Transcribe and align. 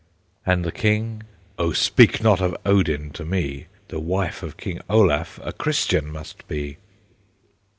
And 0.47 0.65
the 0.65 0.71
King: 0.71 1.21
"O 1.59 1.73
speak 1.73 2.23
not 2.23 2.41
of 2.41 2.57
Odin 2.65 3.11
to 3.11 3.23
me, 3.23 3.67
The 3.89 3.99
wife 3.99 4.41
of 4.41 4.57
King 4.57 4.81
Olaf 4.89 5.39
a 5.43 5.53
Christian 5.53 6.09
must 6.09 6.47
be." 6.47 6.77